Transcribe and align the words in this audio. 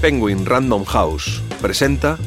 Penguin 0.00 0.46
Random 0.46 0.84
House 0.84 1.42
presenta 1.60 2.20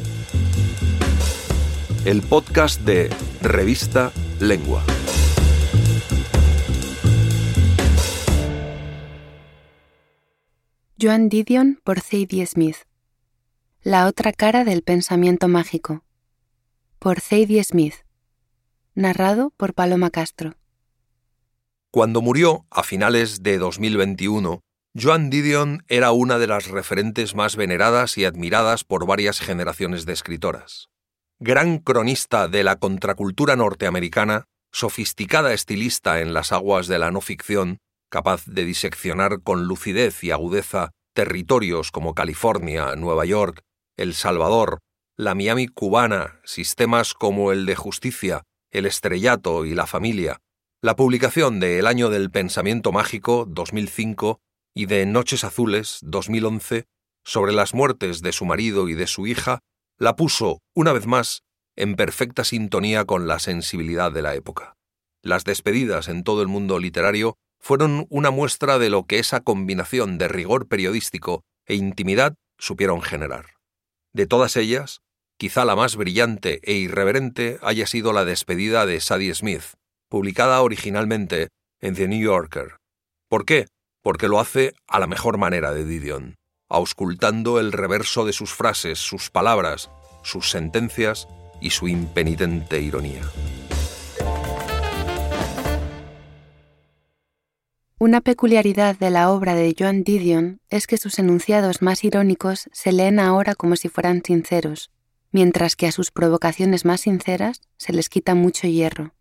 el 2.03 2.21
podcast 2.21 2.81
de 2.81 3.09
Revista 3.41 4.11
Lengua. 4.41 4.83
Joan 11.01 11.29
Didion 11.29 11.79
por 11.85 12.01
Zadie 12.01 12.45
Smith. 12.45 12.75
La 13.81 14.05
otra 14.07 14.33
cara 14.33 14.65
del 14.65 14.81
pensamiento 14.81 15.47
mágico. 15.47 16.03
Por 16.99 17.21
Zadie 17.21 17.63
Smith. 17.63 17.95
Narrado 18.95 19.53
por 19.55 19.73
Paloma 19.73 20.09
Castro. 20.09 20.55
Cuando 21.89 22.21
murió, 22.21 22.65
a 22.69 22.83
finales 22.83 23.43
de 23.43 23.57
2021, 23.57 24.61
Joan 24.93 25.29
Didion 25.29 25.85
era 25.87 26.11
una 26.11 26.37
de 26.37 26.47
las 26.47 26.67
referentes 26.67 27.33
más 27.33 27.55
veneradas 27.55 28.17
y 28.17 28.25
admiradas 28.25 28.83
por 28.83 29.07
varias 29.07 29.39
generaciones 29.39 30.05
de 30.05 30.11
escritoras. 30.11 30.89
Gran 31.39 31.77
cronista 31.77 32.49
de 32.49 32.65
la 32.65 32.75
contracultura 32.75 33.55
norteamericana, 33.55 34.43
sofisticada 34.73 35.53
estilista 35.53 36.19
en 36.19 36.33
las 36.33 36.51
aguas 36.51 36.87
de 36.87 36.99
la 36.99 37.09
no 37.09 37.21
ficción, 37.21 37.77
capaz 38.09 38.43
de 38.45 38.65
diseccionar 38.65 39.41
con 39.41 39.63
lucidez 39.63 40.25
y 40.25 40.31
agudeza 40.31 40.91
territorios 41.13 41.91
como 41.91 42.13
California, 42.13 42.93
Nueva 42.97 43.23
York, 43.23 43.61
El 43.95 44.13
Salvador, 44.13 44.79
la 45.15 45.35
Miami 45.35 45.69
cubana, 45.69 46.41
sistemas 46.43 47.13
como 47.13 47.53
el 47.53 47.65
de 47.65 47.75
justicia, 47.77 48.43
el 48.71 48.85
estrellato 48.85 49.63
y 49.63 49.73
la 49.73 49.87
familia, 49.87 50.41
la 50.81 50.97
publicación 50.97 51.61
de 51.61 51.79
El 51.79 51.87
año 51.87 52.09
del 52.09 52.29
pensamiento 52.29 52.91
mágico 52.91 53.45
2005 53.47 54.41
y 54.73 54.85
de 54.85 55.05
Noches 55.05 55.43
Azules 55.43 55.99
2011 56.03 56.85
sobre 57.23 57.53
las 57.53 57.73
muertes 57.73 58.21
de 58.21 58.31
su 58.31 58.45
marido 58.45 58.89
y 58.89 58.93
de 58.93 59.07
su 59.07 59.27
hija 59.27 59.59
la 59.97 60.15
puso, 60.15 60.59
una 60.73 60.93
vez 60.93 61.05
más, 61.05 61.43
en 61.75 61.95
perfecta 61.95 62.43
sintonía 62.43 63.05
con 63.05 63.27
la 63.27 63.39
sensibilidad 63.39 64.11
de 64.11 64.21
la 64.21 64.35
época. 64.35 64.75
Las 65.21 65.43
despedidas 65.43 66.07
en 66.07 66.23
todo 66.23 66.41
el 66.41 66.47
mundo 66.47 66.79
literario 66.79 67.35
fueron 67.59 68.07
una 68.09 68.31
muestra 68.31 68.79
de 68.79 68.89
lo 68.89 69.05
que 69.05 69.19
esa 69.19 69.41
combinación 69.41 70.17
de 70.17 70.27
rigor 70.27 70.67
periodístico 70.67 71.43
e 71.67 71.75
intimidad 71.75 72.35
supieron 72.57 73.01
generar. 73.01 73.45
De 74.13 74.25
todas 74.25 74.57
ellas, 74.57 75.01
quizá 75.37 75.63
la 75.63 75.75
más 75.75 75.95
brillante 75.95 76.59
e 76.63 76.73
irreverente 76.73 77.59
haya 77.61 77.85
sido 77.85 78.13
la 78.13 78.25
despedida 78.25 78.85
de 78.85 78.99
Sadie 78.99 79.35
Smith, 79.35 79.75
publicada 80.09 80.61
originalmente 80.61 81.49
en 81.79 81.95
The 81.95 82.07
New 82.07 82.21
Yorker. 82.21 82.77
¿Por 83.29 83.45
qué? 83.45 83.67
Porque 84.01 84.27
lo 84.27 84.39
hace 84.39 84.73
a 84.87 84.99
la 84.99 85.07
mejor 85.07 85.37
manera 85.37 85.73
de 85.73 85.85
Didion, 85.85 86.35
auscultando 86.69 87.59
el 87.59 87.71
reverso 87.71 88.25
de 88.25 88.33
sus 88.33 88.53
frases, 88.53 88.99
sus 88.99 89.29
palabras, 89.29 89.91
sus 90.23 90.49
sentencias 90.49 91.27
y 91.59 91.71
su 91.71 91.87
impenitente 91.87 92.81
ironía. 92.81 93.23
Una 97.99 98.21
peculiaridad 98.21 98.97
de 98.97 99.11
la 99.11 99.29
obra 99.29 99.53
de 99.53 99.75
Joan 99.77 100.03
Didion 100.03 100.59
es 100.71 100.87
que 100.87 100.97
sus 100.97 101.19
enunciados 101.19 101.83
más 101.83 102.03
irónicos 102.03 102.67
se 102.73 102.91
leen 102.91 103.19
ahora 103.19 103.53
como 103.53 103.75
si 103.75 103.89
fueran 103.89 104.23
sinceros, 104.25 104.89
mientras 105.31 105.75
que 105.75 105.85
a 105.85 105.91
sus 105.91 106.09
provocaciones 106.09 106.83
más 106.83 107.01
sinceras 107.01 107.61
se 107.77 107.93
les 107.93 108.09
quita 108.09 108.33
mucho 108.33 108.65
hierro. 108.65 109.13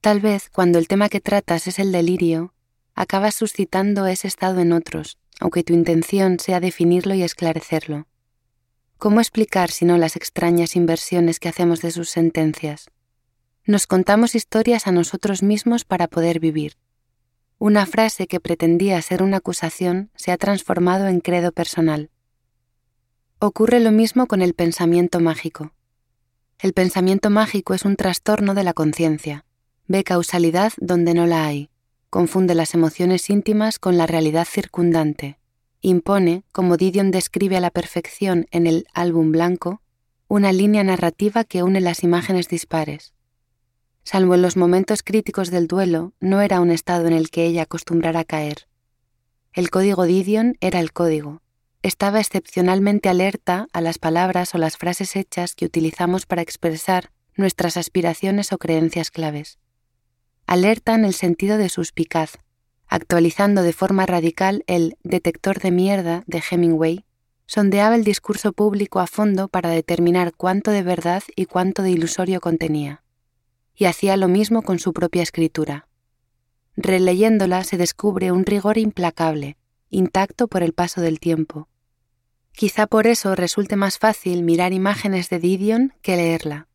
Tal 0.00 0.18
vez 0.18 0.50
cuando 0.50 0.80
el 0.80 0.88
tema 0.88 1.08
que 1.08 1.20
tratas 1.20 1.68
es 1.68 1.78
el 1.78 1.92
delirio, 1.92 2.51
acabas 2.94 3.34
suscitando 3.34 4.06
ese 4.06 4.28
estado 4.28 4.60
en 4.60 4.72
otros, 4.72 5.18
aunque 5.40 5.64
tu 5.64 5.72
intención 5.72 6.38
sea 6.38 6.60
definirlo 6.60 7.14
y 7.14 7.22
esclarecerlo. 7.22 8.06
¿Cómo 8.98 9.20
explicar 9.20 9.70
si 9.70 9.84
no 9.84 9.98
las 9.98 10.16
extrañas 10.16 10.76
inversiones 10.76 11.40
que 11.40 11.48
hacemos 11.48 11.80
de 11.82 11.90
sus 11.90 12.10
sentencias? 12.10 12.90
Nos 13.64 13.86
contamos 13.86 14.34
historias 14.34 14.86
a 14.86 14.92
nosotros 14.92 15.42
mismos 15.42 15.84
para 15.84 16.08
poder 16.08 16.40
vivir. 16.40 16.76
Una 17.58 17.86
frase 17.86 18.26
que 18.26 18.40
pretendía 18.40 19.00
ser 19.02 19.22
una 19.22 19.38
acusación 19.38 20.10
se 20.14 20.32
ha 20.32 20.36
transformado 20.36 21.06
en 21.06 21.20
credo 21.20 21.52
personal. 21.52 22.10
Ocurre 23.38 23.80
lo 23.80 23.90
mismo 23.90 24.26
con 24.26 24.42
el 24.42 24.54
pensamiento 24.54 25.20
mágico. 25.20 25.72
El 26.58 26.72
pensamiento 26.72 27.30
mágico 27.30 27.74
es 27.74 27.84
un 27.84 27.96
trastorno 27.96 28.54
de 28.54 28.64
la 28.64 28.72
conciencia 28.72 29.44
ve 29.92 30.04
causalidad 30.04 30.72
donde 30.78 31.14
no 31.14 31.26
la 31.26 31.44
hay, 31.44 31.68
confunde 32.12 32.54
las 32.54 32.74
emociones 32.74 33.30
íntimas 33.30 33.78
con 33.78 33.96
la 33.96 34.06
realidad 34.06 34.46
circundante, 34.46 35.38
impone, 35.80 36.44
como 36.52 36.76
Didion 36.76 37.10
describe 37.10 37.56
a 37.56 37.60
la 37.60 37.70
perfección 37.70 38.46
en 38.50 38.66
el 38.66 38.86
álbum 38.92 39.32
blanco, 39.32 39.80
una 40.28 40.52
línea 40.52 40.84
narrativa 40.84 41.42
que 41.44 41.62
une 41.62 41.80
las 41.80 42.04
imágenes 42.04 42.48
dispares. 42.48 43.14
Salvo 44.04 44.34
en 44.34 44.42
los 44.42 44.58
momentos 44.58 45.02
críticos 45.02 45.50
del 45.50 45.66
duelo, 45.66 46.12
no 46.20 46.42
era 46.42 46.60
un 46.60 46.70
estado 46.70 47.06
en 47.06 47.14
el 47.14 47.30
que 47.30 47.46
ella 47.46 47.62
acostumbrara 47.62 48.24
caer. 48.24 48.68
El 49.54 49.70
código 49.70 50.04
Didion 50.04 50.58
era 50.60 50.80
el 50.80 50.92
código. 50.92 51.40
Estaba 51.80 52.20
excepcionalmente 52.20 53.08
alerta 53.08 53.68
a 53.72 53.80
las 53.80 53.96
palabras 53.96 54.54
o 54.54 54.58
las 54.58 54.76
frases 54.76 55.16
hechas 55.16 55.54
que 55.54 55.64
utilizamos 55.64 56.26
para 56.26 56.42
expresar 56.42 57.10
nuestras 57.36 57.78
aspiraciones 57.78 58.52
o 58.52 58.58
creencias 58.58 59.10
claves 59.10 59.61
alerta 60.46 60.94
en 60.94 61.04
el 61.04 61.14
sentido 61.14 61.58
de 61.58 61.68
suspicaz, 61.68 62.38
actualizando 62.86 63.62
de 63.62 63.72
forma 63.72 64.06
radical 64.06 64.64
el 64.66 64.96
detector 65.02 65.60
de 65.60 65.70
mierda 65.70 66.24
de 66.26 66.42
Hemingway, 66.50 67.04
sondeaba 67.46 67.94
el 67.96 68.04
discurso 68.04 68.52
público 68.52 69.00
a 69.00 69.06
fondo 69.06 69.48
para 69.48 69.70
determinar 69.70 70.32
cuánto 70.34 70.70
de 70.70 70.82
verdad 70.82 71.22
y 71.36 71.46
cuánto 71.46 71.82
de 71.82 71.90
ilusorio 71.90 72.40
contenía. 72.40 73.02
Y 73.74 73.86
hacía 73.86 74.16
lo 74.16 74.28
mismo 74.28 74.62
con 74.62 74.78
su 74.78 74.92
propia 74.92 75.22
escritura. 75.22 75.88
Releyéndola 76.76 77.64
se 77.64 77.76
descubre 77.76 78.32
un 78.32 78.46
rigor 78.46 78.78
implacable, 78.78 79.56
intacto 79.90 80.48
por 80.48 80.62
el 80.62 80.72
paso 80.72 81.00
del 81.00 81.20
tiempo. 81.20 81.68
Quizá 82.52 82.86
por 82.86 83.06
eso 83.06 83.34
resulte 83.34 83.76
más 83.76 83.98
fácil 83.98 84.42
mirar 84.42 84.72
imágenes 84.72 85.28
de 85.30 85.38
Didion 85.38 85.94
que 86.02 86.16
leerla. 86.16 86.68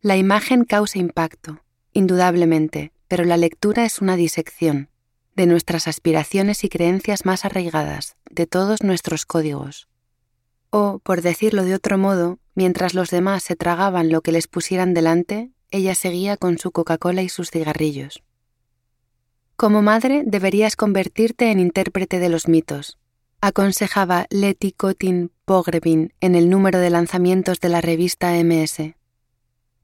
La 0.00 0.16
imagen 0.16 0.64
causa 0.64 0.98
impacto, 0.98 1.60
indudablemente, 1.92 2.92
pero 3.08 3.24
la 3.24 3.36
lectura 3.36 3.84
es 3.84 4.00
una 4.00 4.16
disección 4.16 4.88
de 5.34 5.46
nuestras 5.46 5.88
aspiraciones 5.88 6.64
y 6.64 6.68
creencias 6.68 7.24
más 7.24 7.44
arraigadas, 7.44 8.16
de 8.30 8.46
todos 8.46 8.82
nuestros 8.82 9.26
códigos. 9.26 9.88
O, 10.70 10.98
por 11.00 11.22
decirlo 11.22 11.64
de 11.64 11.74
otro 11.74 11.98
modo, 11.98 12.38
mientras 12.54 12.94
los 12.94 13.10
demás 13.10 13.42
se 13.42 13.56
tragaban 13.56 14.10
lo 14.10 14.20
que 14.20 14.32
les 14.32 14.46
pusieran 14.46 14.94
delante, 14.94 15.50
ella 15.70 15.94
seguía 15.94 16.36
con 16.36 16.58
su 16.58 16.70
Coca-Cola 16.70 17.22
y 17.22 17.28
sus 17.28 17.50
cigarrillos. 17.50 18.22
Como 19.56 19.80
madre 19.80 20.22
deberías 20.26 20.76
convertirte 20.76 21.50
en 21.50 21.60
intérprete 21.60 22.18
de 22.18 22.28
los 22.28 22.48
mitos, 22.48 22.98
aconsejaba 23.40 24.26
Letty 24.30 24.72
Cotin 24.72 25.30
Pogrebin 25.44 26.12
en 26.20 26.34
el 26.34 26.50
número 26.50 26.78
de 26.78 26.90
lanzamientos 26.90 27.60
de 27.60 27.68
la 27.68 27.80
revista 27.80 28.32
MS 28.42 28.94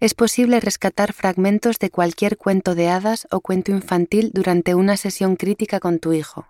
es 0.00 0.14
posible 0.14 0.60
rescatar 0.60 1.12
fragmentos 1.12 1.78
de 1.78 1.90
cualquier 1.90 2.36
cuento 2.36 2.74
de 2.74 2.88
hadas 2.88 3.26
o 3.30 3.40
cuento 3.40 3.72
infantil 3.72 4.30
durante 4.32 4.74
una 4.74 4.96
sesión 4.96 5.36
crítica 5.36 5.80
con 5.80 5.98
tu 5.98 6.12
hijo. 6.12 6.46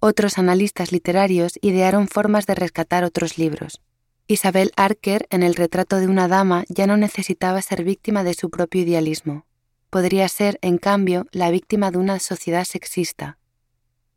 Otros 0.00 0.38
analistas 0.38 0.90
literarios 0.90 1.58
idearon 1.60 2.08
formas 2.08 2.46
de 2.46 2.54
rescatar 2.54 3.04
otros 3.04 3.38
libros. 3.38 3.80
Isabel 4.26 4.72
Archer, 4.76 5.26
en 5.30 5.42
el 5.42 5.54
retrato 5.54 5.96
de 5.96 6.06
una 6.06 6.28
dama, 6.28 6.64
ya 6.68 6.86
no 6.86 6.96
necesitaba 6.96 7.62
ser 7.62 7.84
víctima 7.84 8.24
de 8.24 8.34
su 8.34 8.50
propio 8.50 8.82
idealismo. 8.82 9.46
Podría 9.90 10.28
ser, 10.28 10.58
en 10.60 10.78
cambio, 10.78 11.26
la 11.32 11.50
víctima 11.50 11.90
de 11.90 11.98
una 11.98 12.18
sociedad 12.18 12.64
sexista. 12.64 13.38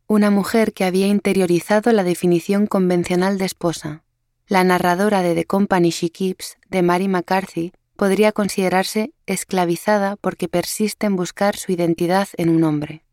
Una 0.08 0.30
mujer 0.30 0.74
que 0.74 0.84
había 0.84 1.08
interiorizado 1.08 1.94
la 1.94 2.04
definición 2.04 2.68
convencional 2.68 3.38
de 3.38 3.46
esposa. 3.46 4.04
La 4.48 4.66
narradora 4.66 5.22
de 5.22 5.34
The 5.34 5.46
Company 5.46 5.92
She 5.92 6.10
Keeps, 6.10 6.58
de 6.70 6.82
Mary 6.82 7.08
McCarthy, 7.08 7.72
podría 8.02 8.32
considerarse 8.32 9.14
esclavizada 9.28 10.16
porque 10.16 10.48
persiste 10.48 11.06
en 11.06 11.16
buscar 11.16 11.56
su 11.56 11.72
identidad 11.72 12.28
en 12.36 12.50
un 12.50 12.64
hombre. 12.64 13.06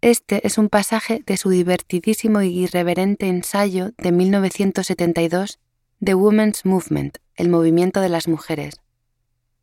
Este 0.00 0.46
es 0.46 0.56
un 0.56 0.70
pasaje 0.70 1.22
de 1.26 1.36
su 1.36 1.50
divertidísimo 1.50 2.40
y 2.40 2.60
irreverente 2.60 3.28
ensayo 3.28 3.90
de 3.98 4.10
1972 4.10 5.58
The 6.02 6.14
Women's 6.14 6.64
Movement, 6.64 7.18
el 7.36 7.50
movimiento 7.50 8.00
de 8.00 8.08
las 8.08 8.26
mujeres. 8.26 8.80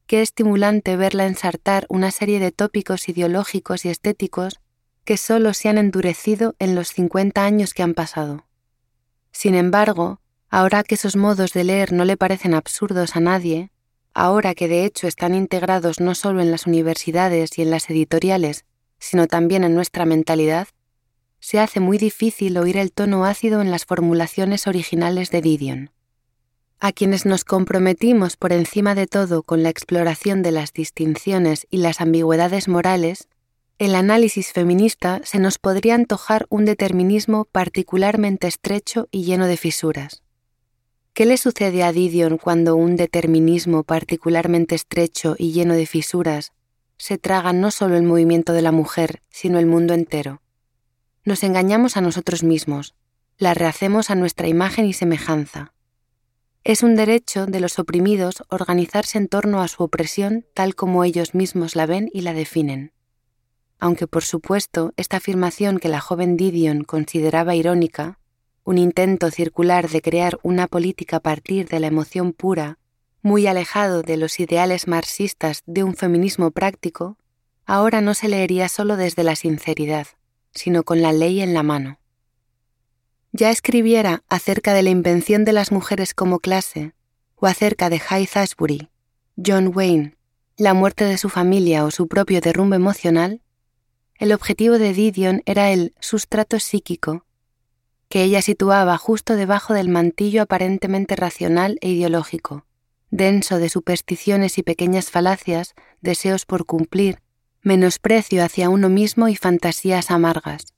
Qué 0.05 0.21
estimulante 0.21 0.97
verla 0.97 1.25
ensartar 1.25 1.87
una 1.89 2.11
serie 2.11 2.39
de 2.39 2.51
tópicos 2.51 3.09
ideológicos 3.09 3.85
y 3.85 3.89
estéticos 3.89 4.59
que 5.03 5.17
solo 5.17 5.55
se 5.55 5.69
han 5.69 5.79
endurecido 5.79 6.53
en 6.59 6.75
los 6.75 6.89
50 6.89 7.43
años 7.43 7.73
que 7.73 7.81
han 7.81 7.95
pasado. 7.95 8.45
Sin 9.31 9.55
embargo, 9.55 10.21
ahora 10.51 10.83
que 10.83 10.93
esos 10.93 11.15
modos 11.15 11.53
de 11.53 11.63
leer 11.63 11.91
no 11.91 12.05
le 12.05 12.17
parecen 12.17 12.53
absurdos 12.53 13.15
a 13.15 13.19
nadie, 13.19 13.71
ahora 14.15 14.55
que 14.55 14.67
de 14.67 14.85
hecho 14.85 15.07
están 15.07 15.35
integrados 15.35 15.99
no 15.99 16.15
solo 16.15 16.41
en 16.41 16.49
las 16.49 16.65
universidades 16.65 17.59
y 17.59 17.61
en 17.61 17.69
las 17.69 17.89
editoriales, 17.89 18.65
sino 18.97 19.27
también 19.27 19.63
en 19.63 19.75
nuestra 19.75 20.05
mentalidad, 20.05 20.69
se 21.39 21.59
hace 21.59 21.79
muy 21.79 21.99
difícil 21.99 22.57
oír 22.57 22.77
el 22.77 22.91
tono 22.91 23.25
ácido 23.25 23.61
en 23.61 23.69
las 23.69 23.85
formulaciones 23.85 24.65
originales 24.65 25.29
de 25.29 25.41
Didion. 25.41 25.91
A 26.79 26.91
quienes 26.91 27.25
nos 27.25 27.43
comprometimos 27.43 28.37
por 28.37 28.53
encima 28.53 28.95
de 28.95 29.05
todo 29.05 29.43
con 29.43 29.63
la 29.63 29.69
exploración 29.69 30.41
de 30.41 30.51
las 30.51 30.73
distinciones 30.73 31.67
y 31.69 31.77
las 31.77 32.01
ambigüedades 32.01 32.67
morales, 32.67 33.27
el 33.79 33.95
análisis 33.95 34.53
feminista 34.53 35.19
se 35.25 35.39
nos 35.39 35.59
podría 35.59 35.95
antojar 35.95 36.45
un 36.49 36.63
determinismo 36.63 37.45
particularmente 37.45 38.47
estrecho 38.47 39.09
y 39.11 39.25
lleno 39.25 39.47
de 39.47 39.57
fisuras. 39.57 40.24
¿Qué 41.15 41.25
le 41.25 41.37
sucede 41.37 41.81
a 41.81 41.93
Didion 41.93 42.37
cuando 42.37 42.75
un 42.75 42.97
determinismo 42.97 43.83
particularmente 43.83 44.75
estrecho 44.75 45.37
y 45.39 45.53
lleno 45.53 45.73
de 45.73 45.85
fisuras 45.85 46.51
se 46.97 47.17
traga 47.17 47.53
no 47.53 47.71
solo 47.71 47.95
el 47.95 48.03
movimiento 48.03 48.51
de 48.51 48.61
la 48.61 48.73
mujer, 48.73 49.21
sino 49.29 49.57
el 49.57 49.65
mundo 49.65 49.93
entero? 49.93 50.41
Nos 51.23 51.43
engañamos 51.43 51.95
a 51.95 52.01
nosotros 52.01 52.43
mismos, 52.43 52.95
la 53.37 53.53
rehacemos 53.53 54.09
a 54.09 54.15
nuestra 54.15 54.49
imagen 54.49 54.83
y 54.87 54.91
semejanza. 54.91 55.71
Es 56.65 56.83
un 56.83 56.97
derecho 56.97 57.45
de 57.45 57.61
los 57.61 57.79
oprimidos 57.79 58.43
organizarse 58.49 59.17
en 59.17 59.29
torno 59.29 59.61
a 59.61 59.69
su 59.69 59.83
opresión 59.83 60.45
tal 60.53 60.75
como 60.75 61.05
ellos 61.05 61.33
mismos 61.33 61.77
la 61.77 61.85
ven 61.85 62.09
y 62.11 62.23
la 62.23 62.33
definen. 62.33 62.91
Aunque 63.79 64.05
por 64.05 64.25
supuesto 64.25 64.91
esta 64.97 65.15
afirmación 65.15 65.79
que 65.79 65.87
la 65.87 66.01
joven 66.01 66.35
Didion 66.35 66.83
consideraba 66.83 67.55
irónica, 67.55 68.19
un 68.65 68.79
intento 68.79 69.29
circular 69.29 69.89
de 69.89 70.01
crear 70.01 70.39
una 70.41 70.67
política 70.67 71.17
a 71.17 71.19
partir 71.21 71.69
de 71.69 71.79
la 71.79 71.87
emoción 71.87 72.33
pura, 72.33 72.79
muy 73.21 73.45
alejado 73.47 74.01
de 74.01 74.17
los 74.17 74.39
ideales 74.39 74.87
marxistas 74.87 75.61
de 75.67 75.83
un 75.83 75.95
feminismo 75.95 76.51
práctico, 76.51 77.17
ahora 77.65 78.01
no 78.01 78.15
se 78.15 78.27
leería 78.27 78.67
solo 78.67 78.97
desde 78.97 79.23
la 79.23 79.35
sinceridad, 79.35 80.07
sino 80.51 80.83
con 80.83 81.01
la 81.03 81.13
ley 81.13 81.41
en 81.41 81.53
la 81.53 81.61
mano. 81.61 81.99
Ya 83.31 83.51
escribiera 83.51 84.23
acerca 84.29 84.73
de 84.73 84.81
la 84.81 84.89
invención 84.89 85.45
de 85.45 85.53
las 85.53 85.71
mujeres 85.71 86.15
como 86.15 86.39
clase, 86.39 86.93
o 87.35 87.45
acerca 87.45 87.89
de 87.89 87.99
Hyde 87.99 88.29
Ashbury, 88.33 88.89
John 89.43 89.71
Wayne, 89.75 90.17
la 90.57 90.73
muerte 90.73 91.05
de 91.05 91.17
su 91.17 91.29
familia 91.29 91.83
o 91.85 91.91
su 91.91 92.07
propio 92.07 92.41
derrumbe 92.41 92.77
emocional, 92.77 93.41
el 94.17 94.31
objetivo 94.31 94.79
de 94.79 94.93
Didion 94.93 95.43
era 95.45 95.71
el 95.71 95.93
sustrato 95.99 96.59
psíquico, 96.59 97.25
que 98.09 98.23
ella 98.23 98.41
situaba 98.41 98.97
justo 98.97 99.35
debajo 99.35 99.73
del 99.73 99.89
mantillo 99.89 100.41
aparentemente 100.41 101.15
racional 101.15 101.77
e 101.81 101.89
ideológico, 101.89 102.65
denso 103.09 103.57
de 103.57 103.69
supersticiones 103.69 104.57
y 104.57 104.63
pequeñas 104.63 105.09
falacias, 105.09 105.73
deseos 106.01 106.45
por 106.45 106.65
cumplir, 106.65 107.19
menosprecio 107.61 108.43
hacia 108.43 108.69
uno 108.69 108.89
mismo 108.89 109.27
y 109.27 109.35
fantasías 109.35 110.11
amargas. 110.11 110.73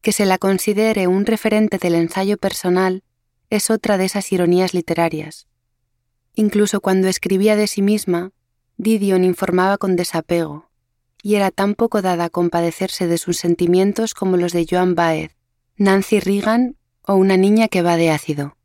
Que 0.00 0.12
se 0.12 0.26
la 0.26 0.38
considere 0.38 1.06
un 1.06 1.26
referente 1.26 1.78
del 1.78 1.94
ensayo 1.94 2.36
personal 2.38 3.04
es 3.50 3.70
otra 3.70 3.98
de 3.98 4.06
esas 4.06 4.32
ironías 4.32 4.74
literarias. 4.74 5.46
Incluso 6.34 6.80
cuando 6.80 7.08
escribía 7.08 7.54
de 7.54 7.66
sí 7.66 7.82
misma, 7.82 8.32
Didion 8.78 9.22
informaba 9.22 9.76
con 9.76 9.94
desapego, 9.94 10.70
y 11.22 11.36
era 11.36 11.50
tan 11.50 11.74
poco 11.74 12.02
dada 12.02 12.24
a 12.24 12.30
compadecerse 12.30 13.06
de 13.06 13.18
sus 13.18 13.36
sentimientos 13.36 14.14
como 14.14 14.36
los 14.36 14.52
de 14.52 14.66
Joan 14.68 14.94
Baez, 14.94 15.36
Nancy 15.76 16.20
Reagan 16.20 16.76
o 17.02 17.14
una 17.14 17.36
niña 17.36 17.68
que 17.68 17.82
va 17.82 17.96
de 17.96 18.10
ácido. 18.10 18.56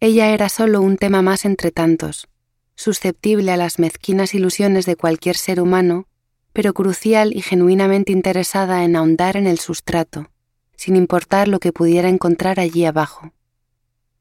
Ella 0.00 0.30
era 0.30 0.48
solo 0.48 0.80
un 0.80 0.96
tema 0.96 1.22
más 1.22 1.44
entre 1.44 1.70
tantos, 1.70 2.28
susceptible 2.74 3.52
a 3.52 3.56
las 3.56 3.78
mezquinas 3.78 4.34
ilusiones 4.34 4.86
de 4.86 4.96
cualquier 4.96 5.36
ser 5.36 5.60
humano 5.60 6.06
pero 6.52 6.74
crucial 6.74 7.34
y 7.34 7.42
genuinamente 7.42 8.12
interesada 8.12 8.84
en 8.84 8.96
ahondar 8.96 9.36
en 9.36 9.46
el 9.46 9.58
sustrato, 9.58 10.30
sin 10.76 10.96
importar 10.96 11.48
lo 11.48 11.60
que 11.60 11.72
pudiera 11.72 12.08
encontrar 12.08 12.60
allí 12.60 12.84
abajo. 12.84 13.32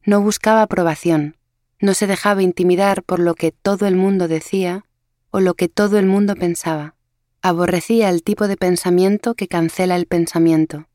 No 0.03 0.21
buscaba 0.21 0.63
aprobación, 0.63 1.37
no 1.79 1.93
se 1.93 2.07
dejaba 2.07 2.41
intimidar 2.41 3.03
por 3.03 3.19
lo 3.19 3.35
que 3.35 3.51
todo 3.51 3.85
el 3.87 3.95
mundo 3.95 4.27
decía 4.27 4.85
o 5.29 5.39
lo 5.39 5.53
que 5.55 5.67
todo 5.67 5.99
el 5.99 6.05
mundo 6.05 6.35
pensaba. 6.35 6.95
Aborrecía 7.41 8.09
el 8.09 8.23
tipo 8.23 8.47
de 8.47 8.57
pensamiento 8.57 9.33
que 9.33 9.47
cancela 9.47 9.95
el 9.95 10.05
pensamiento. 10.05 10.87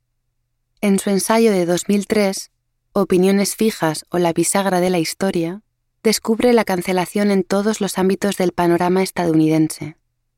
En 0.81 0.99
su 0.99 1.11
ensayo 1.11 1.53
de 1.53 1.67
2003, 1.67 2.51
Opiniones 2.93 3.57
fijas 3.57 4.07
o 4.09 4.19
la 4.19 4.33
bisagra 4.33 4.81
de 4.81 4.89
la 4.89 4.99
historia, 4.99 5.63
descubre 6.03 6.55
la 6.55 6.65
cancelación 6.65 7.31
en 7.31 7.45
todos 7.45 7.83
los 7.83 7.99
ámbitos 7.99 8.39
del 8.39 8.53
panorama 8.53 9.03
estadounidense 9.03 9.97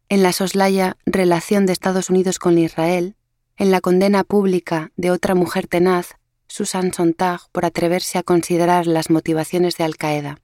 en 0.08 0.22
la 0.22 0.32
soslaya 0.32 0.96
relación 1.04 1.66
de 1.66 1.72
Estados 1.72 2.08
Unidos 2.08 2.38
con 2.38 2.58
Israel, 2.58 3.14
en 3.56 3.70
la 3.70 3.80
condena 3.80 4.24
pública 4.24 4.90
de 4.96 5.10
otra 5.10 5.34
mujer 5.34 5.66
tenaz, 5.66 6.14
Susan 6.46 6.94
Sontag, 6.94 7.40
por 7.52 7.66
atreverse 7.66 8.16
a 8.16 8.22
considerar 8.22 8.86
las 8.86 9.10
motivaciones 9.10 9.76
de 9.76 9.84
Al-Qaeda. 9.84 10.40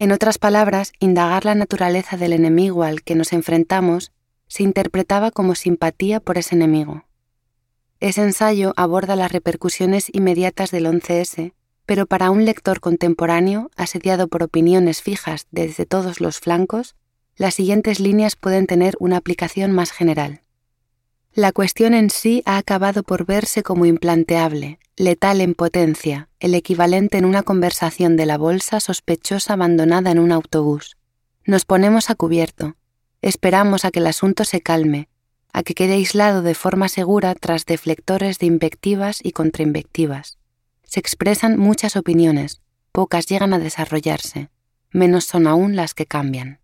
En 0.00 0.10
otras 0.10 0.38
palabras, 0.38 0.92
indagar 0.98 1.44
la 1.44 1.54
naturaleza 1.54 2.16
del 2.16 2.32
enemigo 2.32 2.82
al 2.82 3.02
que 3.02 3.14
nos 3.14 3.32
enfrentamos 3.32 4.10
se 4.48 4.64
interpretaba 4.64 5.30
como 5.30 5.54
simpatía 5.54 6.18
por 6.18 6.36
ese 6.36 6.56
enemigo. 6.56 7.04
Ese 8.04 8.20
ensayo 8.20 8.74
aborda 8.76 9.16
las 9.16 9.32
repercusiones 9.32 10.10
inmediatas 10.12 10.70
del 10.70 10.84
11S, 10.84 11.54
pero 11.86 12.04
para 12.04 12.30
un 12.30 12.44
lector 12.44 12.80
contemporáneo, 12.80 13.70
asediado 13.76 14.28
por 14.28 14.42
opiniones 14.42 15.00
fijas 15.00 15.46
desde 15.52 15.86
todos 15.86 16.20
los 16.20 16.38
flancos, 16.38 16.96
las 17.34 17.54
siguientes 17.54 18.00
líneas 18.00 18.36
pueden 18.36 18.66
tener 18.66 18.94
una 19.00 19.16
aplicación 19.16 19.72
más 19.72 19.90
general. 19.90 20.42
La 21.32 21.52
cuestión 21.52 21.94
en 21.94 22.10
sí 22.10 22.42
ha 22.44 22.58
acabado 22.58 23.04
por 23.04 23.24
verse 23.24 23.62
como 23.62 23.86
implanteable, 23.86 24.80
letal 24.96 25.40
en 25.40 25.54
potencia, 25.54 26.28
el 26.40 26.54
equivalente 26.54 27.16
en 27.16 27.24
una 27.24 27.42
conversación 27.42 28.18
de 28.18 28.26
la 28.26 28.36
bolsa 28.36 28.80
sospechosa 28.80 29.54
abandonada 29.54 30.10
en 30.10 30.18
un 30.18 30.30
autobús. 30.30 30.98
Nos 31.46 31.64
ponemos 31.64 32.10
a 32.10 32.16
cubierto, 32.16 32.76
esperamos 33.22 33.86
a 33.86 33.90
que 33.90 34.00
el 34.00 34.08
asunto 34.08 34.44
se 34.44 34.60
calme, 34.60 35.08
a 35.54 35.62
que 35.62 35.74
quede 35.74 35.94
aislado 35.94 36.42
de 36.42 36.54
forma 36.54 36.88
segura 36.88 37.34
tras 37.36 37.64
deflectores 37.64 38.38
de 38.40 38.46
invectivas 38.46 39.20
y 39.22 39.30
contrainvectivas. 39.30 40.36
Se 40.82 40.98
expresan 40.98 41.58
muchas 41.58 41.96
opiniones, 41.96 42.60
pocas 42.90 43.26
llegan 43.26 43.54
a 43.54 43.60
desarrollarse, 43.60 44.50
menos 44.90 45.24
son 45.24 45.46
aún 45.46 45.76
las 45.76 45.94
que 45.94 46.06
cambian. 46.06 46.58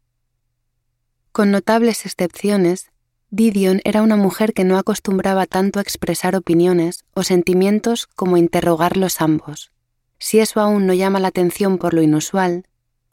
Con 1.31 1.52
notables 1.52 2.04
excepciones, 2.04 2.90
Didion 3.31 3.81
era 3.84 4.02
una 4.02 4.16
mujer 4.16 4.52
que 4.52 4.64
no 4.64 4.76
acostumbraba 4.76 5.46
tanto 5.46 5.78
a 5.78 5.82
expresar 5.82 6.34
opiniones 6.34 7.04
o 7.14 7.22
sentimientos 7.22 8.09
como 8.09 8.35
a 8.35 8.40
interrogarlos 8.40 9.20
ambos. 9.20 9.70
Si 10.18 10.40
eso 10.40 10.61
aún 10.61 10.87
no 10.87 10.94
llama 10.94 11.20
la 11.20 11.28
atención 11.28 11.78
por 11.78 11.94
lo 11.94 12.02
inusual, 12.02 12.64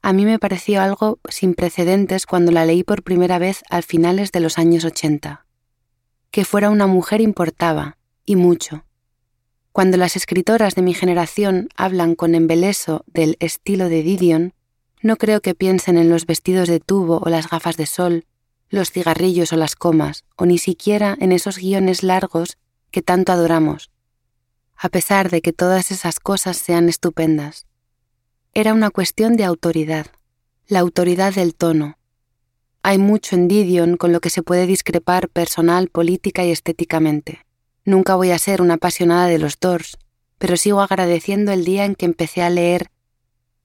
a 0.02 0.12
mí 0.12 0.26
me 0.26 0.40
pareció 0.40 0.82
algo 0.82 1.20
sin 1.30 1.54
precedentes 1.54 2.26
cuando 2.26 2.52
la 2.52 2.66
leí 2.66 2.84
por 2.84 3.04
primera 3.04 3.38
vez 3.38 3.64
al 3.70 3.84
finales 3.84 4.32
de 4.32 4.40
los 4.40 4.58
años 4.58 4.84
80. 4.84 5.47
Que 6.32 6.46
fuera 6.46 6.70
una 6.70 6.88
mujer 6.88 7.22
importaba, 7.22 7.98
y 8.26 8.36
mucho. 8.36 8.84
Cuando 9.72 9.98
las 9.98 10.16
escritoras 10.16 10.76
de 10.76 10.82
mi 10.82 10.94
generación 10.94 11.70
hablan 11.76 12.16
con 12.16 12.36
embeleso 12.36 13.04
del 13.08 13.38
estilo 13.40 13.90
de 13.90 14.02
Didion, 14.02 14.54
no 15.02 15.18
creo 15.18 15.42
que 15.42 15.56
piensen 15.56 15.98
en 15.98 16.10
los 16.10 16.26
vestidos 16.26 16.68
de 16.68 16.80
tubo 16.80 17.20
o 17.24 17.30
las 17.30 17.50
gafas 17.50 17.78
de 17.78 17.86
sol, 17.86 18.26
los 18.70 18.92
cigarrillos 18.92 19.54
o 19.54 19.56
las 19.56 19.76
comas, 19.76 20.26
o 20.36 20.46
ni 20.46 20.58
siquiera 20.58 21.16
en 21.20 21.32
esos 21.32 21.58
guiones 21.58 22.04
largos 22.04 22.58
que 22.92 23.02
tanto 23.02 23.32
adoramos, 23.32 23.92
a 24.76 24.90
pesar 24.90 25.30
de 25.30 25.42
que 25.42 25.54
todas 25.54 25.92
esas 25.92 26.20
cosas 26.20 26.58
sean 26.58 26.90
estupendas. 26.90 27.66
Era 28.54 28.74
una 28.74 28.90
cuestión 28.90 29.38
de 29.38 29.46
autoridad, 29.46 30.08
la 30.68 30.80
autoridad 30.80 31.34
del 31.34 31.56
tono. 31.56 31.97
Hay 32.90 33.00
mucho 33.00 33.36
en 33.36 33.50
Didion 33.50 33.98
con 33.98 34.14
lo 34.14 34.22
que 34.22 34.30
se 34.30 34.44
puede 34.44 34.66
discrepar 34.66 35.28
personal, 35.28 35.90
política 35.90 36.46
y 36.46 36.52
estéticamente. 36.52 37.42
Nunca 37.84 38.16
voy 38.16 38.32
a 38.32 38.40
ser 38.40 38.62
una 38.62 38.76
apasionada 38.76 39.26
de 39.26 39.40
los 39.40 39.60
Doors, 39.60 39.98
pero 40.38 40.56
sigo 40.56 40.80
agradeciendo 40.80 41.52
el 41.52 41.66
día 41.66 41.84
en 41.84 41.96
que 41.96 42.06
empecé 42.06 42.44
a 42.44 42.50
leer 42.50 42.90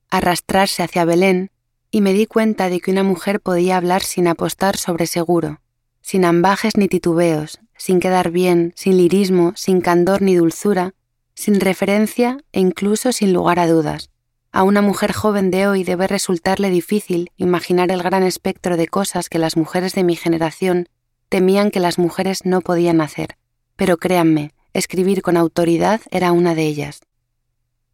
arrastrarse 0.09 0.83
hacia 0.83 1.05
Belén 1.05 1.51
y 1.89 2.01
me 2.01 2.11
di 2.11 2.25
cuenta 2.25 2.67
de 2.67 2.81
que 2.81 2.91
una 2.91 3.03
mujer 3.03 3.39
podía 3.39 3.77
hablar 3.77 4.03
sin 4.03 4.27
apostar 4.27 4.75
sobre 4.75 5.07
seguro, 5.07 5.61
sin 6.01 6.25
ambajes 6.25 6.75
ni 6.75 6.89
titubeos, 6.89 7.61
sin 7.77 8.01
quedar 8.01 8.29
bien, 8.29 8.73
sin 8.75 8.97
lirismo, 8.97 9.53
sin 9.55 9.79
candor 9.79 10.21
ni 10.21 10.35
dulzura, 10.35 10.95
sin 11.33 11.61
referencia 11.61 12.39
e 12.51 12.59
incluso 12.59 13.13
sin 13.13 13.31
lugar 13.31 13.59
a 13.59 13.67
dudas. 13.67 14.09
A 14.55 14.61
una 14.61 14.83
mujer 14.83 15.13
joven 15.13 15.49
de 15.49 15.65
hoy 15.65 15.83
debe 15.83 16.05
resultarle 16.05 16.69
difícil 16.69 17.31
imaginar 17.37 17.91
el 17.91 18.03
gran 18.03 18.21
espectro 18.21 18.77
de 18.77 18.87
cosas 18.87 19.27
que 19.27 19.39
las 19.39 19.57
mujeres 19.57 19.95
de 19.95 20.03
mi 20.03 20.15
generación 20.15 20.87
temían 21.27 21.71
que 21.71 21.79
las 21.79 21.97
mujeres 21.97 22.45
no 22.45 22.61
podían 22.61 23.01
hacer. 23.01 23.35
Pero 23.75 23.97
créanme, 23.97 24.53
escribir 24.71 25.23
con 25.23 25.37
autoridad 25.37 26.01
era 26.11 26.31
una 26.31 26.53
de 26.53 26.67
ellas. 26.67 27.01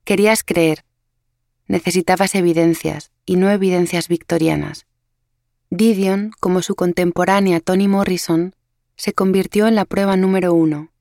Querías 0.04 0.44
creer, 0.44 0.84
necesitabas 1.68 2.36
evidencias, 2.36 3.12
y 3.26 3.38
no 3.38 3.50
evidencias 3.52 4.10
victorianas. 4.10 4.86
Didion, 5.70 6.32
como 6.42 6.62
su 6.62 6.76
contemporánea 6.76 7.62
Toni 7.62 7.88
Morrison, 7.88 8.54
se 8.98 9.14
convirtió 9.14 9.66
en 9.68 9.76
la 9.76 9.86
prueba 9.86 10.18
número 10.18 10.54
uno. 10.54 10.92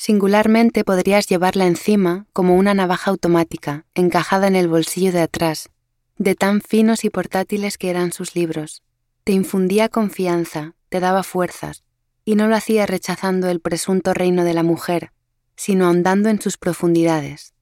Singularmente 0.00 0.82
podrías 0.82 1.26
llevarla 1.26 1.66
encima 1.66 2.24
como 2.32 2.56
una 2.56 2.72
navaja 2.72 3.10
automática, 3.10 3.84
encajada 3.94 4.46
en 4.46 4.56
el 4.56 4.66
bolsillo 4.66 5.12
de 5.12 5.20
atrás, 5.20 5.68
de 6.16 6.34
tan 6.34 6.62
finos 6.62 7.04
y 7.04 7.10
portátiles 7.10 7.76
que 7.76 7.90
eran 7.90 8.10
sus 8.10 8.34
libros. 8.34 8.82
Te 9.24 9.32
infundía 9.32 9.90
confianza, 9.90 10.74
te 10.88 11.00
daba 11.00 11.22
fuerzas, 11.22 11.84
y 12.24 12.34
no 12.34 12.48
lo 12.48 12.56
hacía 12.56 12.86
rechazando 12.86 13.50
el 13.50 13.60
presunto 13.60 14.14
reino 14.14 14.42
de 14.42 14.54
la 14.54 14.62
mujer, 14.62 15.12
sino 15.54 15.84
ahondando 15.84 16.30
en 16.30 16.40
sus 16.40 16.56
profundidades. 16.56 17.52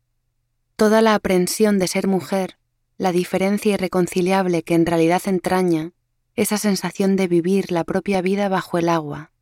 Toda 0.76 1.02
la 1.02 1.16
aprensión 1.16 1.80
de 1.80 1.88
ser 1.88 2.06
mujer, 2.06 2.56
la 2.98 3.10
diferencia 3.10 3.74
irreconciliable 3.74 4.62
que 4.62 4.74
en 4.74 4.86
realidad 4.86 5.22
entraña, 5.26 5.90
esa 6.36 6.56
sensación 6.56 7.16
de 7.16 7.26
vivir 7.26 7.72
la 7.72 7.82
propia 7.82 8.22
vida 8.22 8.48
bajo 8.48 8.78
el 8.78 8.90
agua, 8.90 9.32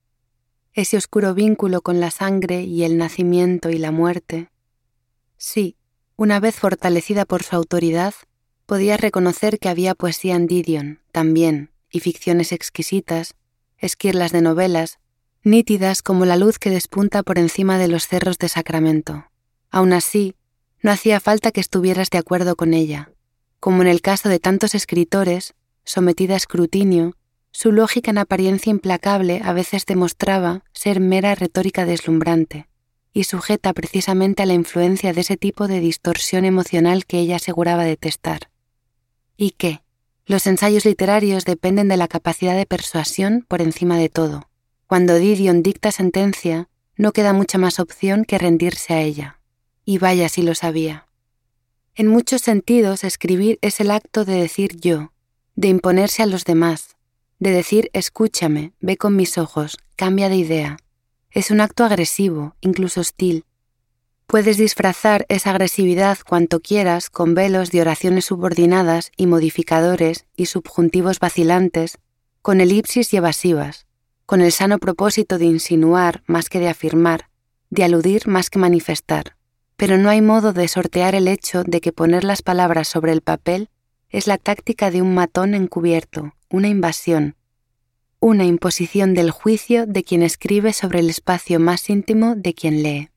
ese 0.76 0.98
oscuro 0.98 1.32
vínculo 1.32 1.80
con 1.80 2.00
la 2.00 2.10
sangre 2.10 2.62
y 2.62 2.84
el 2.84 2.98
nacimiento 2.98 3.70
y 3.70 3.78
la 3.78 3.90
muerte. 3.90 4.50
Sí, 5.38 5.76
una 6.16 6.38
vez 6.38 6.56
fortalecida 6.56 7.24
por 7.24 7.42
su 7.42 7.56
autoridad, 7.56 8.14
podía 8.66 8.98
reconocer 8.98 9.58
que 9.58 9.70
había 9.70 9.94
poesía 9.94 10.36
en 10.36 10.46
Didion, 10.46 11.00
también, 11.12 11.70
y 11.90 12.00
ficciones 12.00 12.52
exquisitas, 12.52 13.34
esquirlas 13.78 14.32
de 14.32 14.42
novelas, 14.42 14.98
nítidas 15.42 16.02
como 16.02 16.26
la 16.26 16.36
luz 16.36 16.58
que 16.58 16.70
despunta 16.70 17.22
por 17.22 17.38
encima 17.38 17.78
de 17.78 17.88
los 17.88 18.06
cerros 18.06 18.36
de 18.38 18.50
Sacramento. 18.50 19.30
Aún 19.70 19.94
así, 19.94 20.34
no 20.82 20.90
hacía 20.90 21.20
falta 21.20 21.52
que 21.52 21.60
estuvieras 21.60 22.10
de 22.10 22.18
acuerdo 22.18 22.54
con 22.54 22.74
ella. 22.74 23.10
Como 23.60 23.80
en 23.80 23.88
el 23.88 24.02
caso 24.02 24.28
de 24.28 24.40
tantos 24.40 24.74
escritores, 24.74 25.54
sometida 25.84 26.34
a 26.34 26.36
escrutinio, 26.36 27.16
su 27.56 27.72
lógica 27.72 28.10
en 28.10 28.18
apariencia 28.18 28.70
implacable 28.70 29.40
a 29.42 29.54
veces 29.54 29.86
demostraba 29.86 30.62
ser 30.74 31.00
mera 31.00 31.34
retórica 31.34 31.86
deslumbrante, 31.86 32.68
y 33.14 33.24
sujeta 33.24 33.72
precisamente 33.72 34.42
a 34.42 34.46
la 34.46 34.52
influencia 34.52 35.14
de 35.14 35.22
ese 35.22 35.38
tipo 35.38 35.66
de 35.66 35.80
distorsión 35.80 36.44
emocional 36.44 37.06
que 37.06 37.18
ella 37.18 37.36
aseguraba 37.36 37.84
detestar. 37.84 38.50
¿Y 39.38 39.52
qué? 39.52 39.80
Los 40.26 40.46
ensayos 40.46 40.84
literarios 40.84 41.46
dependen 41.46 41.88
de 41.88 41.96
la 41.96 42.08
capacidad 42.08 42.54
de 42.54 42.66
persuasión 42.66 43.46
por 43.48 43.62
encima 43.62 43.96
de 43.96 44.10
todo. 44.10 44.50
Cuando 44.86 45.14
Didion 45.14 45.62
dicta 45.62 45.92
sentencia, 45.92 46.68
no 46.98 47.12
queda 47.12 47.32
mucha 47.32 47.56
más 47.56 47.80
opción 47.80 48.26
que 48.26 48.36
rendirse 48.36 48.92
a 48.92 49.00
ella. 49.00 49.40
Y 49.86 49.96
vaya 49.96 50.28
si 50.28 50.42
lo 50.42 50.54
sabía. 50.54 51.06
En 51.94 52.08
muchos 52.08 52.42
sentidos, 52.42 53.02
escribir 53.02 53.58
es 53.62 53.80
el 53.80 53.92
acto 53.92 54.26
de 54.26 54.34
decir 54.34 54.76
yo, 54.78 55.14
de 55.54 55.68
imponerse 55.68 56.22
a 56.22 56.26
los 56.26 56.44
demás, 56.44 56.95
de 57.38 57.50
decir 57.50 57.90
escúchame, 57.92 58.72
ve 58.80 58.96
con 58.96 59.16
mis 59.16 59.38
ojos, 59.38 59.78
cambia 59.96 60.28
de 60.28 60.36
idea. 60.36 60.76
Es 61.30 61.50
un 61.50 61.60
acto 61.60 61.84
agresivo, 61.84 62.56
incluso 62.60 63.00
hostil. 63.00 63.44
Puedes 64.26 64.56
disfrazar 64.56 65.24
esa 65.28 65.50
agresividad 65.50 66.18
cuanto 66.26 66.60
quieras 66.60 67.10
con 67.10 67.34
velos 67.34 67.70
de 67.70 67.80
oraciones 67.80 68.24
subordinadas 68.24 69.12
y 69.16 69.26
modificadores 69.26 70.26
y 70.34 70.46
subjuntivos 70.46 71.20
vacilantes, 71.20 71.98
con 72.42 72.60
elipsis 72.60 73.12
y 73.12 73.18
evasivas, 73.18 73.86
con 74.24 74.40
el 74.40 74.50
sano 74.50 74.78
propósito 74.78 75.38
de 75.38 75.44
insinuar 75.44 76.22
más 76.26 76.48
que 76.48 76.58
de 76.58 76.68
afirmar, 76.68 77.28
de 77.70 77.84
aludir 77.84 78.26
más 78.26 78.50
que 78.50 78.58
manifestar. 78.58 79.36
Pero 79.76 79.98
no 79.98 80.08
hay 80.08 80.22
modo 80.22 80.52
de 80.52 80.66
sortear 80.68 81.14
el 81.14 81.28
hecho 81.28 81.62
de 81.62 81.80
que 81.80 81.92
poner 81.92 82.24
las 82.24 82.42
palabras 82.42 82.88
sobre 82.88 83.12
el 83.12 83.20
papel 83.20 83.68
es 84.16 84.26
la 84.26 84.38
táctica 84.38 84.90
de 84.90 85.02
un 85.02 85.12
matón 85.12 85.52
encubierto, 85.52 86.32
una 86.48 86.68
invasión, 86.68 87.36
una 88.18 88.46
imposición 88.46 89.12
del 89.12 89.30
juicio 89.30 89.84
de 89.84 90.04
quien 90.04 90.22
escribe 90.22 90.72
sobre 90.72 91.00
el 91.00 91.10
espacio 91.10 91.60
más 91.60 91.90
íntimo 91.90 92.34
de 92.34 92.54
quien 92.54 92.82
lee. 92.82 93.10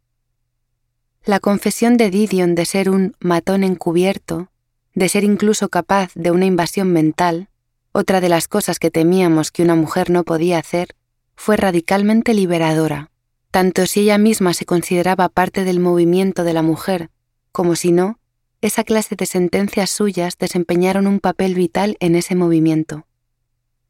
La 1.23 1.39
confesión 1.39 1.95
de 1.95 2.09
Didion 2.09 2.53
de 2.53 2.65
ser 2.65 2.89
un 2.89 3.15
matón 3.21 3.63
encubierto, 3.63 4.51
de 4.93 5.07
ser 5.07 5.23
incluso 5.23 5.69
capaz 5.69 6.11
de 6.15 6.31
una 6.31 6.45
invasión 6.45 6.91
mental, 6.91 7.47
otra 7.93 8.19
de 8.19 8.27
las 8.27 8.49
cosas 8.49 8.77
que 8.77 8.91
temíamos 8.91 9.51
que 9.51 9.63
una 9.63 9.75
mujer 9.75 10.09
no 10.09 10.25
podía 10.25 10.59
hacer, 10.59 10.97
fue 11.37 11.55
radicalmente 11.55 12.33
liberadora, 12.33 13.09
tanto 13.51 13.85
si 13.85 14.01
ella 14.01 14.17
misma 14.17 14.53
se 14.53 14.65
consideraba 14.65 15.29
parte 15.29 15.63
del 15.63 15.79
movimiento 15.79 16.43
de 16.43 16.53
la 16.53 16.61
mujer, 16.61 17.09
como 17.53 17.77
si 17.77 17.93
no, 17.93 18.19
esa 18.61 18.83
clase 18.83 19.15
de 19.15 19.25
sentencias 19.25 19.89
suyas 19.89 20.37
desempeñaron 20.37 21.07
un 21.07 21.19
papel 21.19 21.55
vital 21.55 21.95
en 21.99 22.15
ese 22.15 22.35
movimiento. 22.35 23.05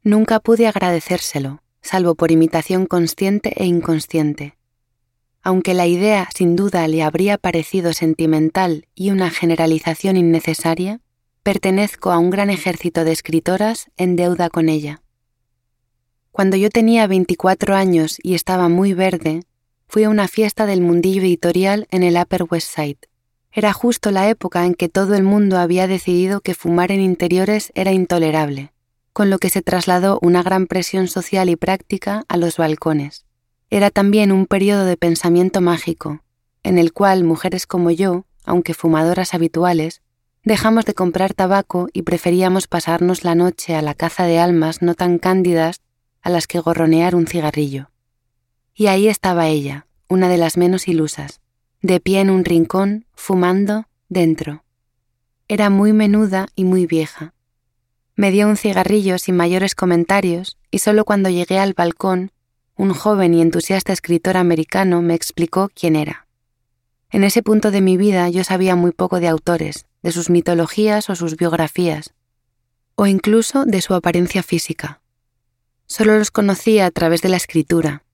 Nunca 0.02 0.40
pude 0.40 0.66
agradecérselo, 0.66 1.62
salvo 1.82 2.14
por 2.14 2.30
imitación 2.30 2.86
consciente 2.86 3.52
e 3.56 3.66
inconsciente. 3.66 4.56
Aunque 5.42 5.74
la 5.74 5.86
idea 5.86 6.28
sin 6.34 6.54
duda 6.54 6.86
le 6.86 7.02
habría 7.02 7.38
parecido 7.38 7.92
sentimental 7.92 8.86
y 8.94 9.10
una 9.10 9.30
generalización 9.30 10.16
innecesaria, 10.16 11.00
pertenezco 11.42 12.12
a 12.12 12.18
un 12.18 12.30
gran 12.30 12.50
ejército 12.50 13.04
de 13.04 13.12
escritoras 13.12 13.90
en 13.96 14.16
deuda 14.16 14.50
con 14.50 14.68
ella. 14.68 15.02
Cuando 16.30 16.56
yo 16.56 16.70
tenía 16.70 17.06
24 17.06 17.74
años 17.74 18.18
y 18.22 18.34
estaba 18.34 18.68
muy 18.68 18.94
verde, 18.94 19.42
fui 19.88 20.04
a 20.04 20.10
una 20.10 20.28
fiesta 20.28 20.66
del 20.66 20.80
mundillo 20.80 21.22
editorial 21.22 21.88
en 21.90 22.04
el 22.04 22.16
Upper 22.16 22.44
West 22.48 22.74
Side. 22.74 23.09
Era 23.52 23.72
justo 23.72 24.10
la 24.10 24.28
época 24.28 24.64
en 24.64 24.74
que 24.74 24.88
todo 24.88 25.14
el 25.14 25.22
mundo 25.22 25.58
había 25.58 25.86
decidido 25.86 26.40
que 26.40 26.54
fumar 26.54 26.92
en 26.92 27.00
interiores 27.00 27.72
era 27.74 27.92
intolerable 27.92 28.72
con 29.12 29.30
lo 29.30 29.38
que 29.38 29.50
se 29.50 29.62
trasladó 29.62 30.18
una 30.22 30.42
gran 30.42 30.66
presión 30.66 31.08
social 31.08 31.48
y 31.48 31.56
práctica 31.56 32.24
a 32.28 32.36
los 32.36 32.56
balcones. 32.56 33.26
Era 33.68 33.90
también 33.90 34.32
un 34.32 34.46
periodo 34.46 34.84
de 34.84 34.96
pensamiento 34.96 35.60
mágico, 35.60 36.22
en 36.62 36.78
el 36.78 36.92
cual 36.92 37.24
mujeres 37.24 37.66
como 37.66 37.90
yo, 37.90 38.24
aunque 38.44 38.74
fumadoras 38.74 39.34
habituales, 39.34 40.02
dejamos 40.42 40.84
de 40.84 40.94
comprar 40.94 41.34
tabaco 41.34 41.88
y 41.92 42.02
preferíamos 42.02 42.66
pasarnos 42.66 43.24
la 43.24 43.34
noche 43.34 43.74
a 43.74 43.82
la 43.82 43.94
caza 43.94 44.24
de 44.24 44.38
almas 44.38 44.82
no 44.82 44.94
tan 44.94 45.18
cándidas 45.18 45.80
a 46.22 46.30
las 46.30 46.46
que 46.46 46.60
gorronear 46.60 47.14
un 47.14 47.26
cigarrillo. 47.26 47.90
Y 48.74 48.86
ahí 48.86 49.08
estaba 49.08 49.48
ella, 49.48 49.86
una 50.08 50.28
de 50.28 50.38
las 50.38 50.56
menos 50.56 50.88
ilusas, 50.88 51.39
de 51.82 52.00
pie 52.00 52.20
en 52.20 52.30
un 52.30 52.44
rincón, 52.44 53.06
fumando, 53.14 53.86
dentro. 54.08 54.64
Era 55.48 55.70
muy 55.70 55.92
menuda 55.92 56.48
y 56.54 56.64
muy 56.64 56.86
vieja, 56.86 57.34
me 58.20 58.32
dio 58.32 58.48
un 58.48 58.58
cigarrillo 58.58 59.16
sin 59.16 59.34
mayores 59.34 59.74
comentarios 59.74 60.58
y 60.70 60.80
solo 60.80 61.06
cuando 61.06 61.30
llegué 61.30 61.58
al 61.58 61.72
balcón, 61.72 62.32
un 62.76 62.92
joven 62.92 63.32
y 63.32 63.40
entusiasta 63.40 63.94
escritor 63.94 64.36
americano 64.36 65.00
me 65.00 65.14
explicó 65.14 65.70
quién 65.74 65.96
era. 65.96 66.26
En 67.08 67.24
ese 67.24 67.42
punto 67.42 67.70
de 67.70 67.80
mi 67.80 67.96
vida 67.96 68.28
yo 68.28 68.44
sabía 68.44 68.76
muy 68.76 68.92
poco 68.92 69.20
de 69.20 69.28
autores, 69.28 69.86
de 70.02 70.12
sus 70.12 70.28
mitologías 70.28 71.08
o 71.08 71.14
sus 71.14 71.38
biografías, 71.38 72.12
o 72.94 73.06
incluso 73.06 73.64
de 73.64 73.80
su 73.80 73.94
apariencia 73.94 74.42
física. 74.42 75.00
Solo 75.86 76.18
los 76.18 76.30
conocía 76.30 76.84
a 76.84 76.90
través 76.90 77.22
de 77.22 77.30
la 77.30 77.38
escritura. 77.38 78.04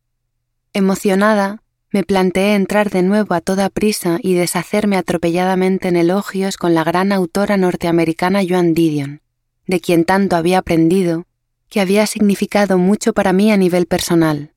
Emocionada, 0.72 1.64
me 1.96 2.04
planteé 2.04 2.54
entrar 2.54 2.90
de 2.90 3.02
nuevo 3.02 3.32
a 3.32 3.40
toda 3.40 3.70
prisa 3.70 4.18
y 4.22 4.34
deshacerme 4.34 4.98
atropelladamente 4.98 5.88
en 5.88 5.96
elogios 5.96 6.58
con 6.58 6.74
la 6.74 6.84
gran 6.84 7.10
autora 7.10 7.56
norteamericana 7.56 8.42
Joan 8.46 8.74
Didion 8.74 9.22
de 9.66 9.80
quien 9.80 10.04
tanto 10.04 10.36
había 10.36 10.58
aprendido, 10.58 11.24
que 11.70 11.80
había 11.80 12.06
significado 12.06 12.76
mucho 12.76 13.14
para 13.14 13.32
mí 13.32 13.50
a 13.50 13.56
nivel 13.56 13.86
personal. 13.86 14.52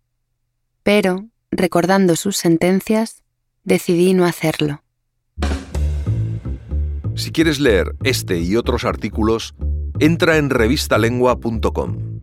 Pero, 0.83 1.29
recordando 1.49 2.17
sus 2.17 2.35
sentencias, 2.35 3.23
decidí 3.63 4.13
no 4.13 4.25
hacerlo. 4.25 4.83
Si 7.15 7.31
quieres 7.31 7.61
leer 7.61 7.95
este 8.03 8.39
y 8.39 8.57
otros 8.57 8.83
artículos, 8.83 9.55
entra 10.01 10.35
en 10.35 10.49
revistalengua.com. 10.49 12.18